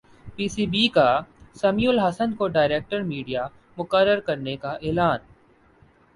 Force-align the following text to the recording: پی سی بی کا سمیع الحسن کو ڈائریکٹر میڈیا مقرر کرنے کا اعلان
پی 0.35 0.45
سی 0.47 0.65
بی 0.67 0.87
کا 0.95 1.09
سمیع 1.55 1.89
الحسن 1.89 2.33
کو 2.35 2.47
ڈائریکٹر 2.47 3.01
میڈیا 3.03 3.47
مقرر 3.77 4.19
کرنے 4.27 4.55
کا 4.57 4.71
اعلان 4.81 5.19